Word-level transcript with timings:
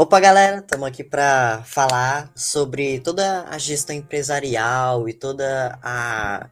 Opa, 0.00 0.18
galera, 0.18 0.60
estamos 0.60 0.88
aqui 0.88 1.04
para 1.04 1.60
falar 1.62 2.30
sobre 2.34 3.00
toda 3.00 3.44
a 3.50 3.58
gestão 3.58 3.94
empresarial 3.94 5.06
e 5.06 5.12
toda 5.12 5.78
a 5.82 6.48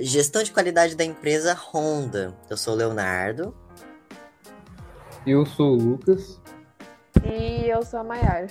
gestão 0.00 0.42
de 0.42 0.50
qualidade 0.50 0.96
da 0.96 1.04
empresa 1.04 1.54
Honda. 1.54 2.34
Eu 2.50 2.56
sou 2.56 2.74
o 2.74 2.76
Leonardo. 2.76 3.54
Eu 5.24 5.46
sou 5.46 5.74
o 5.74 5.76
Lucas. 5.76 6.40
E 7.24 7.68
eu 7.68 7.84
sou 7.84 8.00
a 8.00 8.02
Maiara. 8.02 8.48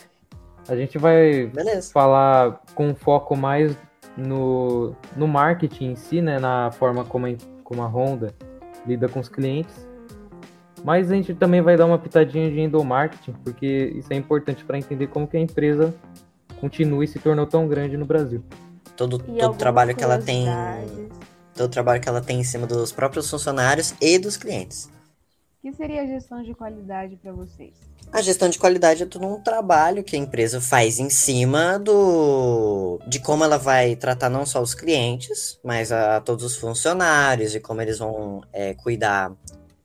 A 0.65 0.77
gente 0.77 0.97
vai 0.97 1.47
Beleza. 1.47 1.91
falar 1.91 2.61
com 2.73 2.95
foco 2.95 3.35
mais 3.35 3.75
no, 4.15 4.95
no 5.13 5.27
marketing 5.27 5.87
em 5.87 5.95
si, 5.97 6.21
né? 6.21 6.39
Na 6.39 6.71
forma 6.71 7.03
como 7.03 7.27
a, 7.27 7.31
como 7.65 7.81
a 7.81 7.85
Honda 7.85 8.33
lida 8.87 9.09
com 9.09 9.19
os 9.19 9.27
clientes. 9.27 9.90
Mas 10.83 11.11
a 11.11 11.15
gente 11.15 11.33
também 11.33 11.61
vai 11.61 11.77
dar 11.77 11.85
uma 11.85 11.99
pitadinha 11.99 12.49
de 12.49 12.59
endomarketing, 12.59 13.33
porque 13.43 13.93
isso 13.95 14.11
é 14.11 14.15
importante 14.15 14.63
para 14.65 14.77
entender 14.77 15.07
como 15.07 15.27
que 15.27 15.37
a 15.37 15.39
empresa 15.39 15.93
continua 16.59 17.03
e 17.03 17.07
se 17.07 17.19
tornou 17.19 17.45
tão 17.45 17.67
grande 17.67 17.97
no 17.97 18.05
Brasil. 18.05 18.43
Todo, 18.95 19.23
E 19.27 19.39
todo 19.39 19.55
trabalho 19.57 19.95
que 19.95 20.03
ela 20.03 20.19
tem, 20.19 20.45
todo 21.55 21.71
trabalho 21.71 22.01
que 22.01 22.09
ela 22.09 22.21
tem 22.21 22.39
em 22.39 22.43
cima 22.43 22.67
dos 22.67 22.91
próprios 22.91 23.29
funcionários 23.29 23.93
e 24.01 24.17
dos 24.17 24.37
clientes. 24.37 24.89
O 25.57 25.61
que 25.61 25.73
seria 25.73 26.01
a 26.01 26.05
gestão 26.05 26.41
de 26.41 26.53
qualidade 26.55 27.15
para 27.17 27.31
vocês? 27.31 27.73
A 28.11 28.21
gestão 28.21 28.49
de 28.49 28.59
qualidade 28.59 29.03
é 29.03 29.05
todo 29.05 29.25
um 29.25 29.39
trabalho 29.39 30.03
que 30.03 30.15
a 30.15 30.19
empresa 30.19 30.59
faz 30.59 30.99
em 30.99 31.09
cima 31.09 31.77
do 31.79 32.99
de 33.07 33.19
como 33.19 33.43
ela 33.43 33.57
vai 33.57 33.95
tratar 33.95 34.29
não 34.29 34.45
só 34.45 34.61
os 34.61 34.73
clientes, 34.73 35.59
mas 35.63 35.91
a, 35.91 36.19
todos 36.19 36.43
os 36.43 36.57
funcionários, 36.57 37.51
de 37.51 37.59
como 37.59 37.81
eles 37.81 37.99
vão 37.99 38.41
é, 38.51 38.73
cuidar 38.73 39.31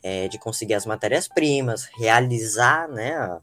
é, 0.08 0.28
de 0.28 0.38
conseguir 0.38 0.74
as 0.74 0.86
matérias-primas, 0.86 1.88
realizar 1.98 2.86
né, 2.88 3.14
a, 3.16 3.40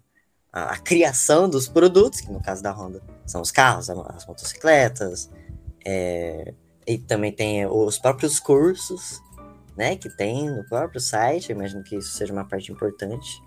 a- 0.53 0.71
a 0.73 0.77
criação 0.77 1.49
dos 1.49 1.67
produtos, 1.67 2.21
que 2.21 2.31
no 2.31 2.41
caso 2.41 2.63
da 2.63 2.71
Honda 2.71 3.01
são 3.25 3.41
os 3.41 3.51
carros, 3.51 3.89
as 3.89 4.25
motocicletas, 4.25 5.29
é, 5.85 6.53
e 6.87 6.97
também 6.97 7.31
tem 7.33 7.65
os 7.65 7.97
próprios 7.99 8.39
cursos 8.39 9.21
né, 9.75 9.95
que 9.97 10.07
tem 10.15 10.49
no 10.49 10.63
próprio 10.69 11.01
site. 11.01 11.49
Eu 11.49 11.57
imagino 11.57 11.83
que 11.83 11.97
isso 11.97 12.11
seja 12.13 12.31
uma 12.31 12.45
parte 12.45 12.71
importante. 12.71 13.43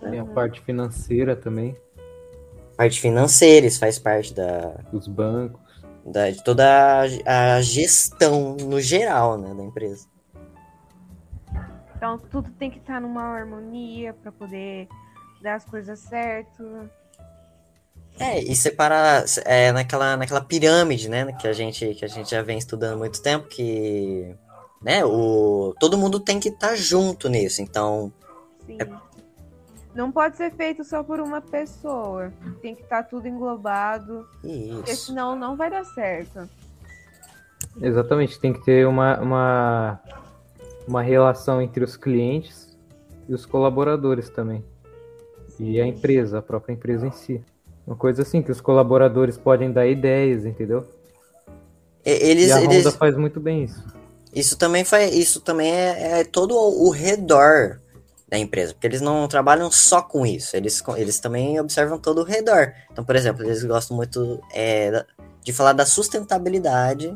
Tem 0.00 0.18
a 0.18 0.24
parte 0.24 0.60
financeira 0.62 1.36
também, 1.36 1.76
parte 2.76 3.00
financeira, 3.00 3.66
isso 3.66 3.78
faz 3.78 3.98
parte 4.00 4.34
da, 4.34 4.70
dos 4.90 5.06
bancos. 5.06 5.60
da- 6.04 6.30
de 6.30 6.42
toda 6.42 6.64
a, 6.66 7.56
a 7.56 7.62
gestão 7.62 8.56
no 8.56 8.80
geral, 8.80 9.38
né, 9.38 9.54
da 9.54 9.62
empresa. 9.62 10.10
Então, 12.02 12.18
tudo 12.18 12.50
tem 12.58 12.68
que 12.68 12.78
estar 12.78 13.00
numa 13.00 13.22
harmonia 13.22 14.12
para 14.12 14.32
poder 14.32 14.88
dar 15.40 15.54
as 15.54 15.64
coisas 15.64 16.00
certo. 16.00 16.90
É, 18.18 18.42
e 18.42 18.56
separar 18.56 19.24
é, 19.44 19.70
naquela, 19.70 20.16
naquela 20.16 20.40
pirâmide, 20.40 21.08
né, 21.08 21.32
que 21.34 21.46
a 21.46 21.52
gente 21.52 21.94
que 21.94 22.04
a 22.04 22.08
gente 22.08 22.28
já 22.28 22.42
vem 22.42 22.58
estudando 22.58 22.94
há 22.94 22.96
muito 22.96 23.22
tempo, 23.22 23.46
que 23.46 24.34
né, 24.82 25.04
o 25.04 25.76
todo 25.78 25.96
mundo 25.96 26.18
tem 26.18 26.40
que 26.40 26.48
estar 26.48 26.74
junto 26.74 27.28
nisso. 27.28 27.62
Então, 27.62 28.12
Sim. 28.66 28.78
Não 29.94 30.10
pode 30.10 30.36
ser 30.36 30.50
feito 30.54 30.82
só 30.82 31.04
por 31.04 31.20
uma 31.20 31.40
pessoa. 31.40 32.32
Tem 32.60 32.74
que 32.74 32.82
estar 32.82 33.04
tudo 33.04 33.28
englobado, 33.28 34.26
porque 34.40 34.90
isso. 34.90 35.06
senão 35.06 35.36
não 35.36 35.56
vai 35.56 35.70
dar 35.70 35.84
certo. 35.84 36.50
Exatamente, 37.80 38.40
tem 38.40 38.52
que 38.52 38.64
ter 38.64 38.88
uma, 38.88 39.20
uma, 39.20 40.00
uma 40.86 41.02
relação 41.02 41.60
entre 41.60 41.84
os 41.84 41.96
clientes 41.96 42.76
e 43.28 43.34
os 43.34 43.46
colaboradores 43.46 44.28
também. 44.28 44.64
E 45.58 45.80
a 45.80 45.86
empresa, 45.86 46.38
a 46.38 46.42
própria 46.42 46.72
empresa 46.72 47.06
em 47.06 47.12
si. 47.12 47.42
Uma 47.86 47.96
coisa 47.96 48.22
assim, 48.22 48.42
que 48.42 48.50
os 48.50 48.60
colaboradores 48.60 49.36
podem 49.36 49.70
dar 49.72 49.86
ideias, 49.86 50.44
entendeu? 50.44 50.86
E- 52.04 52.10
Eles, 52.10 52.48
e 52.48 52.52
a 52.52 52.62
eles, 52.62 52.78
Honda 52.78 52.92
faz 52.92 53.16
muito 53.16 53.40
bem 53.40 53.64
isso. 53.64 53.84
Isso 54.34 54.56
também 54.56 54.84
faz, 54.84 55.14
isso 55.14 55.40
também 55.40 55.70
é, 55.70 56.20
é 56.20 56.24
todo 56.24 56.56
o, 56.56 56.90
redor 56.90 57.80
da 58.26 58.38
empresa, 58.38 58.72
porque 58.72 58.86
eles 58.86 59.02
não 59.02 59.28
trabalham 59.28 59.70
só 59.70 60.00
com 60.00 60.24
isso, 60.24 60.56
eles, 60.56 60.82
eles 60.96 61.20
também 61.20 61.60
observam 61.60 61.98
todo 61.98 62.22
o 62.22 62.24
redor. 62.24 62.72
Então, 62.90 63.04
por 63.04 63.14
exemplo, 63.14 63.44
eles 63.44 63.62
gostam 63.62 63.94
muito 63.94 64.40
é, 64.54 65.04
de 65.42 65.52
falar 65.52 65.74
da 65.74 65.84
sustentabilidade 65.84 67.14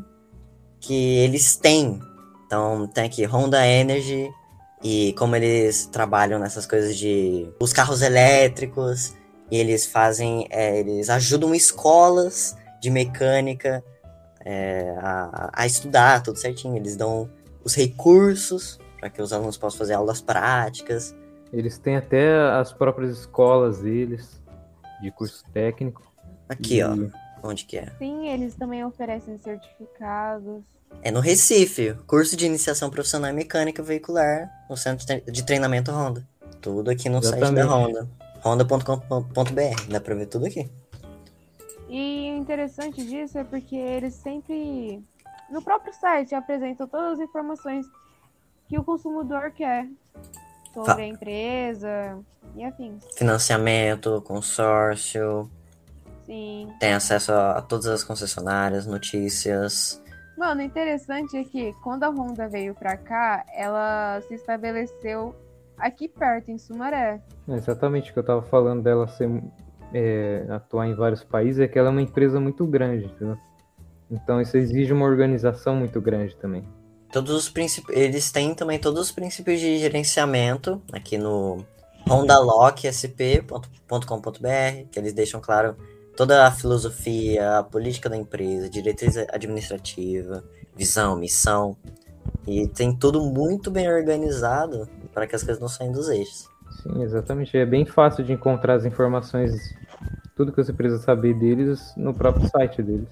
que 0.79 1.17
eles 1.17 1.55
têm. 1.55 1.99
Então, 2.47 2.87
tem 2.87 3.03
aqui 3.03 3.25
Honda 3.25 3.67
Energy 3.67 4.31
e 4.81 5.13
como 5.13 5.35
eles 5.35 5.85
trabalham 5.85 6.39
nessas 6.39 6.65
coisas 6.65 6.97
de 6.97 7.47
os 7.59 7.73
carros 7.73 8.01
elétricos 8.01 9.13
e 9.51 9.57
eles 9.57 9.85
fazem, 9.85 10.47
é, 10.49 10.79
eles 10.79 11.09
ajudam 11.09 11.53
escolas 11.53 12.55
de 12.81 12.89
mecânica 12.89 13.83
é, 14.45 14.95
a, 14.99 15.49
a 15.53 15.65
estudar 15.65 16.23
tudo 16.23 16.39
certinho. 16.39 16.77
Eles 16.77 16.95
dão 16.95 17.29
os 17.65 17.75
recursos 17.75 18.79
para 18.97 19.09
que 19.09 19.21
os 19.21 19.33
alunos 19.33 19.57
possam 19.57 19.79
fazer 19.79 19.93
aulas 19.93 20.21
práticas. 20.21 21.13
Eles 21.51 21.77
têm 21.77 21.97
até 21.97 22.33
as 22.51 22.71
próprias 22.71 23.19
escolas 23.19 23.79
deles, 23.79 24.41
de 25.01 25.11
curso 25.11 25.43
técnico. 25.53 26.01
Aqui, 26.47 26.77
E- 26.77 26.83
ó, 26.83 26.95
onde 27.43 27.65
que 27.65 27.77
é? 27.77 27.89
Sim, 27.97 28.27
eles 28.27 28.55
também 28.55 28.83
oferecem 28.85 29.37
certificados. 29.37 30.63
É 31.01 31.11
no 31.11 31.19
Recife, 31.19 31.93
curso 32.07 32.35
de 32.37 32.45
iniciação 32.45 32.89
profissional 32.89 33.29
em 33.31 33.33
mecânica 33.33 33.83
veicular 33.83 34.49
no 34.69 34.77
centro 34.77 34.99
de 34.99 35.05
tre- 35.05 35.31
de 35.31 35.43
treinamento 35.45 35.91
Honda. 35.91 36.27
Tudo 36.61 36.89
aqui 36.89 37.09
no 37.09 37.21
site 37.21 37.39
da 37.39 37.47
Exatamente. 37.47 37.69
Honda. 37.73 38.09
Honda.com.br, 38.43 39.91
dá 39.91 39.99
pra 39.99 40.15
ver 40.15 40.25
tudo 40.27 40.45
aqui. 40.45 40.69
E 41.89 42.31
o 42.33 42.37
interessante 42.37 43.05
disso 43.05 43.37
é 43.37 43.43
porque 43.43 43.75
eles 43.75 44.13
sempre, 44.15 45.01
no 45.49 45.61
próprio 45.61 45.93
site, 45.93 46.35
apresentam 46.35 46.87
todas 46.87 47.19
as 47.19 47.27
informações 47.27 47.85
que 48.67 48.77
o 48.77 48.83
consumidor 48.83 49.51
quer 49.51 49.87
sobre 50.73 51.03
a 51.03 51.07
empresa 51.07 52.19
e 52.55 52.63
afins. 52.63 53.03
Financiamento, 53.17 54.21
consórcio, 54.23 55.49
Sim. 56.27 56.67
tem 56.79 56.93
acesso 56.93 57.31
a, 57.31 57.53
a 57.53 57.61
todas 57.61 57.87
as 57.87 58.03
concessionárias, 58.03 58.85
notícias. 58.85 60.03
Mano, 60.37 60.61
o 60.61 60.63
interessante 60.63 61.35
é 61.35 61.43
que 61.43 61.73
quando 61.81 62.03
a 62.03 62.09
Honda 62.09 62.47
veio 62.47 62.75
pra 62.75 62.95
cá, 62.95 63.43
ela 63.55 64.21
se 64.27 64.35
estabeleceu 64.35 65.33
aqui 65.77 66.07
perto, 66.07 66.51
em 66.51 66.57
Sumaré. 66.57 67.21
É 67.47 67.53
exatamente 67.53 68.11
o 68.11 68.13
que 68.13 68.19
eu 68.19 68.23
tava 68.23 68.43
falando 68.43 68.83
dela 68.83 69.07
ser, 69.07 69.29
é, 69.93 70.45
atuar 70.49 70.87
em 70.87 70.93
vários 70.93 71.23
países, 71.23 71.59
é 71.59 71.67
que 71.67 71.79
ela 71.79 71.87
é 71.87 71.91
uma 71.91 72.01
empresa 72.01 72.39
muito 72.39 72.65
grande, 72.67 73.05
entendeu? 73.05 73.37
Então 74.11 74.41
isso 74.41 74.57
exige 74.57 74.93
uma 74.93 75.05
organização 75.05 75.75
muito 75.75 75.99
grande 75.99 76.35
também. 76.35 76.63
Todos 77.11 77.33
os 77.33 77.49
princípios. 77.49 77.97
Eles 77.97 78.31
têm 78.31 78.53
também 78.53 78.77
todos 78.77 79.01
os 79.01 79.11
princípios 79.11 79.59
de 79.59 79.77
gerenciamento 79.77 80.81
aqui 80.91 81.17
no 81.17 81.65
hondalocksp.com.br, 82.09 84.89
que 84.91 84.99
eles 84.99 85.13
deixam 85.13 85.41
claro 85.41 85.75
toda 86.17 86.47
a 86.47 86.51
filosofia, 86.51 87.59
a 87.59 87.63
política 87.63 88.09
da 88.09 88.17
empresa, 88.17 88.67
diretriz 88.67 89.15
administrativa, 89.31 90.43
visão, 90.75 91.15
missão. 91.15 91.77
E 92.45 92.67
tem 92.67 92.93
tudo 92.93 93.21
muito 93.21 93.69
bem 93.69 93.87
organizado 93.87 94.89
para 95.13 95.27
que 95.27 95.35
as 95.35 95.43
coisas 95.43 95.61
não 95.61 95.69
saiam 95.69 95.93
dos 95.93 96.09
eixos. 96.09 96.49
Sim, 96.81 97.03
exatamente. 97.03 97.55
É 97.55 97.65
bem 97.65 97.85
fácil 97.85 98.23
de 98.23 98.33
encontrar 98.33 98.75
as 98.75 98.85
informações, 98.85 99.53
tudo 100.35 100.51
que 100.51 100.61
você 100.61 100.73
precisa 100.73 101.01
saber 101.01 101.35
deles 101.35 101.93
no 101.95 102.13
próprio 102.13 102.49
site 102.49 102.81
deles. 102.81 103.07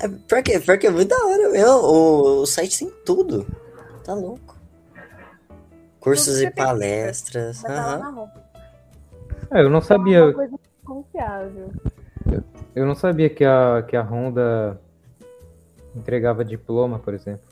É, 0.00 0.08
pior 0.08 0.42
que, 0.42 0.58
pior 0.58 0.78
que 0.78 0.86
é 0.86 0.90
muito 0.90 1.08
da 1.08 1.26
hora 1.26 1.50
mesmo. 1.50 1.72
O, 1.72 2.42
o 2.42 2.46
site 2.46 2.78
tem 2.78 2.90
tudo. 3.04 3.46
Tá 4.02 4.14
louco. 4.14 4.56
Cursos 6.00 6.40
e 6.40 6.50
palestras. 6.50 7.62
Roupa. 7.62 8.32
É, 9.50 9.62
eu 9.62 9.68
não 9.68 9.78
É 9.78 9.82
sabia, 9.82 10.24
uma 10.24 10.32
coisa 10.32 10.58
confiável. 10.84 11.70
Eu 12.74 12.86
não 12.86 12.94
sabia 12.94 13.28
que 13.28 13.44
a, 13.44 13.84
que 13.86 13.96
a 13.96 14.02
Honda 14.02 14.80
entregava 15.94 16.44
diploma, 16.44 16.98
por 16.98 17.14
exemplo. 17.14 17.46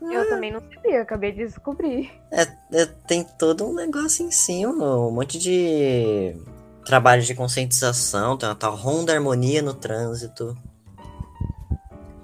Eu 0.00 0.28
também 0.28 0.52
não 0.52 0.60
sabia, 0.60 1.00
acabei 1.00 1.32
de 1.32 1.46
descobrir. 1.46 2.12
É, 2.30 2.42
é, 2.42 2.86
tem 3.06 3.24
todo 3.24 3.66
um 3.66 3.74
negócio 3.74 4.24
em 4.24 4.30
cima, 4.30 4.96
um 4.96 5.10
monte 5.10 5.38
de 5.38 6.36
trabalho 6.84 7.22
de 7.22 7.34
conscientização, 7.34 8.36
tem 8.36 8.48
uma 8.48 8.54
tal 8.54 8.74
Honda 8.74 9.14
Harmonia 9.14 9.62
no 9.62 9.72
Trânsito. 9.72 10.56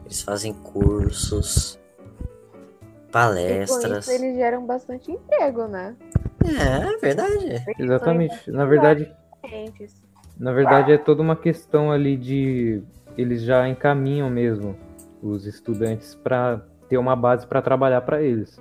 Eles 0.04 0.20
fazem 0.22 0.52
cursos, 0.52 1.78
E 1.78 3.06
com 3.06 3.10
palestras. 3.10 4.06
isso 4.06 4.12
eles 4.12 4.36
geram 4.36 4.66
bastante 4.66 5.10
emprego, 5.10 5.66
né? 5.66 5.96
É, 6.44 6.94
é 6.94 6.98
verdade. 6.98 7.64
Exatamente. 7.78 8.50
Na 8.50 8.64
verdade, 8.66 9.10
Clientes. 9.42 9.94
Na 10.40 10.52
verdade 10.52 10.90
é 10.92 10.98
toda 10.98 11.22
uma 11.22 11.36
questão 11.36 11.92
ali 11.92 12.16
de 12.16 12.82
eles 13.16 13.42
já 13.42 13.68
encaminham 13.68 14.28
mesmo 14.30 14.76
os 15.22 15.44
estudantes 15.46 16.14
para 16.14 16.62
ter 16.88 16.96
uma 16.98 17.14
base 17.14 17.46
para 17.46 17.60
trabalhar 17.62 18.00
para 18.00 18.22
eles. 18.22 18.58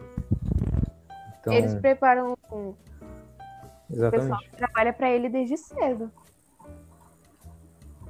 Então, 1.40 1.54
Eles 1.54 1.74
preparam 1.76 2.34
O 2.34 2.36
pessoal 2.46 2.76
Exatamente. 3.90 4.50
que 4.50 4.58
trabalha 4.58 4.94
pra 4.94 5.10
ele 5.10 5.30
desde 5.30 5.58
cedo. 5.58 6.12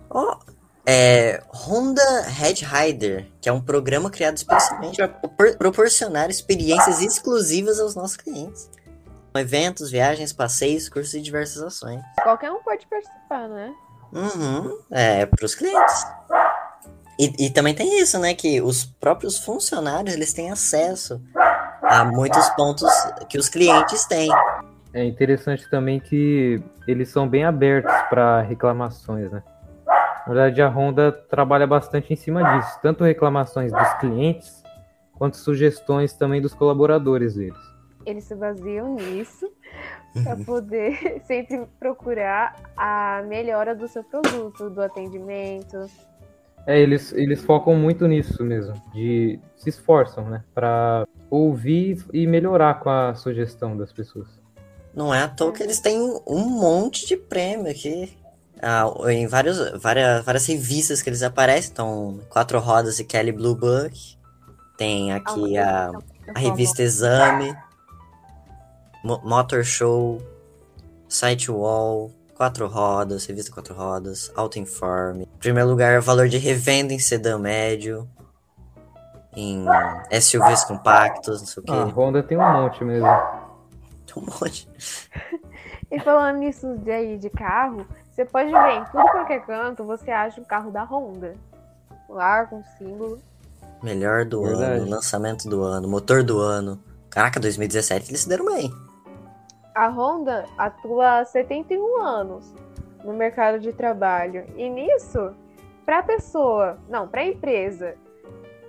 Ó, 0.10 0.39
é, 0.86 1.44
Honda 1.54 2.01
Head 2.24 2.66
Rider, 2.66 3.27
que 3.39 3.48
é 3.48 3.54
um 3.54 3.62
programa 3.62 4.10
criado 4.10 4.36
especialmente 4.38 4.98
para 4.98 5.07
propor- 5.07 5.57
proporcionar 5.57 6.30
experiências 6.30 7.01
exclusivas 7.01 7.80
aos 7.80 7.95
nossos 7.95 8.18
clientes. 8.18 8.69
Eventos, 9.40 9.90
viagens, 9.90 10.34
passeios, 10.34 10.90
cursos 10.90 11.14
e 11.14 11.22
diversas 11.22 11.62
ações. 11.62 12.02
Qualquer 12.22 12.52
um 12.52 12.62
pode 12.62 12.86
participar, 12.88 13.48
né? 13.48 13.74
Uhum, 14.12 14.78
é, 14.92 15.26
para 15.26 15.46
os 15.46 15.56
clientes. 15.56 16.06
E, 17.20 17.48
e 17.48 17.50
também 17.50 17.76
tem 17.76 18.00
isso, 18.00 18.18
né, 18.18 18.34
que 18.34 18.62
os 18.62 18.86
próprios 18.86 19.40
funcionários, 19.40 20.16
eles 20.16 20.32
têm 20.34 20.52
acesso 20.52 21.22
a 21.84 22.06
muitos 22.06 22.50
pontos 22.52 22.90
que 23.28 23.38
os 23.38 23.50
clientes 23.50 24.06
têm. 24.06 24.30
É 24.94 25.04
interessante 25.04 25.70
também 25.70 26.00
que 26.00 26.62
eles 26.88 27.10
são 27.10 27.28
bem 27.28 27.44
abertos 27.44 27.94
para 28.10 28.42
reclamações, 28.42 29.32
né? 29.32 29.44
Na 30.26 30.34
verdade, 30.34 30.62
a 30.62 30.70
Honda 30.70 31.12
trabalha 31.12 31.68
bastante 31.68 32.14
em 32.14 32.16
cima 32.16 32.44
disso, 32.44 32.80
tanto 32.82 33.04
reclamações 33.04 33.72
dos 33.72 33.94
clientes 33.96 34.64
quanto 35.14 35.38
sugestões 35.38 36.14
também 36.14 36.42
dos 36.42 36.54
colaboradores 36.54 37.36
deles. 37.36 37.58
Eles 38.10 38.24
se 38.24 38.36
baseiam 38.36 38.96
nisso 38.96 39.52
para 40.24 40.36
poder 40.38 41.22
sempre 41.26 41.66
procurar 41.80 42.56
a 42.76 43.24
melhora 43.28 43.76
do 43.76 43.88
seu 43.88 44.04
produto, 44.04 44.70
do 44.70 44.82
atendimento. 44.82 45.86
É, 46.66 46.80
eles, 46.80 47.12
eles 47.14 47.42
focam 47.44 47.76
muito 47.76 48.08
nisso 48.08 48.44
mesmo, 48.44 48.74
de 48.94 49.40
se 49.56 49.70
esforçam, 49.70 50.30
né, 50.30 50.44
para 50.54 51.08
ouvir 51.30 52.06
e 52.14 52.28
melhorar 52.28 52.80
com 52.80 52.90
a 52.90 53.16
sugestão 53.16 53.78
das 53.78 53.92
pessoas. 53.92 54.28
Não 54.94 55.14
é 55.14 55.22
à 55.22 55.28
toa 55.28 55.54
que 55.54 55.64
eles 55.64 55.80
têm 55.80 56.00
um 56.28 56.50
monte 56.50 57.08
de 57.08 57.16
prêmio 57.16 57.72
aqui. 57.72 58.18
Ah, 58.62 58.86
em 59.08 59.26
vários, 59.28 59.58
várias, 59.80 60.26
várias 60.26 60.46
revistas 60.48 61.02
que 61.02 61.10
eles 61.10 61.24
aparecem. 61.24 61.72
Então, 61.72 62.20
Quatro 62.30 62.60
Rodas 62.60 63.00
e 63.00 63.06
Kelly 63.06 63.32
Blue 63.32 63.56
Book. 63.56 64.18
Tem 64.78 65.14
aqui 65.14 65.58
a, 65.58 65.92
a 66.36 66.40
revista 66.40 66.82
Exame. 66.82 67.56
Mo- 69.04 69.22
Motor 69.24 69.63
Show. 69.63 70.22
Site 71.07 71.50
Wall. 71.51 72.12
Quatro 72.36 72.68
Rodas, 72.68 73.25
revista 73.25 73.51
Quatro 73.51 73.74
Rodas. 73.74 74.31
Auto 74.36 74.57
Informe. 74.60 75.24
Em 75.24 75.38
primeiro 75.40 75.69
lugar, 75.69 76.00
valor 76.01 76.28
de 76.30 76.38
revenda 76.38 76.94
em 76.94 77.00
sedã 77.00 77.38
médio. 77.38 78.07
Em 79.36 79.66
SUVs 80.22 80.63
compactos, 80.63 81.42
não 81.42 81.48
sei 81.48 81.62
o 81.62 81.66
que. 81.66 81.72
Ah, 81.72 81.84
a 81.84 81.86
Honda 81.86 82.24
tem 82.24 82.38
um 82.38 82.42
monte 82.54 82.84
mesmo. 82.84 83.07
Tem 84.06 84.24
um 84.24 84.25
monte. 84.25 84.68
E 85.92 86.00
falando 86.02 86.38
nisso 86.38 86.78
de 86.84 86.92
aí 86.92 87.18
de 87.18 87.31
carro, 87.31 87.84
você 88.12 88.24
pode 88.24 88.52
ver 88.52 88.74
em 88.75 88.86
tudo 88.92 89.04
qualquer 89.10 89.44
canto, 89.44 89.84
você 89.84 90.12
acha 90.12 90.40
um 90.40 90.44
carro 90.44 90.69
da 90.69 90.84
Honda. 90.84 91.34
Lá 92.07 92.45
com 92.45 92.63
símbolo. 92.78 93.19
Melhor 93.81 94.24
do 94.24 94.44
Verdade. 94.44 94.81
ano, 94.81 94.90
lançamento 94.92 95.50
do 95.50 95.63
ano, 95.63 95.88
motor 95.88 96.22
do 96.22 96.38
ano. 96.40 96.80
Caraca, 97.10 97.40
2017 97.40 98.12
eles 98.12 98.22
se 98.22 98.30
deram 98.30 98.45
bem. 98.45 98.72
A 99.80 99.88
Honda 99.88 100.46
atua 100.58 101.20
há 101.20 101.24
71 101.24 102.02
anos 102.02 102.54
no 103.02 103.14
mercado 103.14 103.62
de 103.62 103.72
trabalho. 103.72 104.46
E 104.58 104.70
nisso, 104.70 105.34
para 105.86 106.00
a 106.00 106.04
pessoa, 106.04 106.78
não, 106.90 107.08
para 107.08 107.22
a 107.22 107.28
empresa 107.28 107.96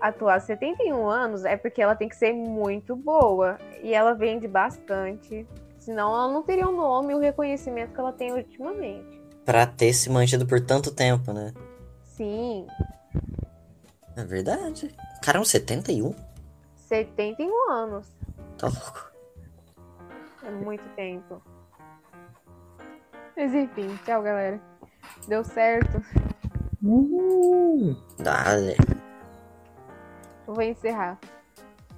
atuar 0.01 0.37
há 0.37 0.41
71 0.41 1.11
anos 1.11 1.45
é 1.45 1.57
porque 1.57 1.83
ela 1.83 1.97
tem 1.97 2.09
que 2.09 2.15
ser 2.15 2.33
muito 2.33 2.95
boa 2.95 3.59
e 3.83 3.93
ela 3.93 4.15
vende 4.15 4.47
bastante. 4.47 5.45
Senão 5.81 6.13
ela 6.15 6.33
não 6.33 6.45
teria 6.45 6.69
o 6.69 6.71
nome 6.71 7.13
e 7.13 7.17
o 7.17 7.19
reconhecimento 7.19 7.93
que 7.93 7.99
ela 7.99 8.13
tem 8.13 8.33
ultimamente. 8.33 9.21
Pra 9.45 9.67
ter 9.67 9.93
se 9.93 10.09
mantido 10.09 10.47
por 10.47 10.61
tanto 10.61 10.95
tempo, 10.95 11.33
né? 11.33 11.53
Sim, 12.05 12.69
É 14.17 14.23
verdade. 14.23 14.95
Caramba, 15.21 15.45
71? 15.45 16.15
71 16.77 17.69
anos. 17.69 18.07
Tá 18.57 18.69
louco. 18.69 19.10
É 20.43 20.51
muito 20.51 20.85
tempo. 20.95 21.43
Mas 23.37 23.55
enfim, 23.55 23.99
tchau, 24.05 24.23
galera. 24.23 24.61
Deu 25.29 25.45
certo. 25.45 26.03
Dale. 28.19 28.77
Eu 30.47 30.55
vou 30.55 30.63
encerrar. 30.63 31.19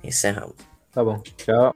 Encerramos. 0.03 0.57
Tá 0.91 1.03
bom, 1.03 1.19
tchau. 1.21 1.75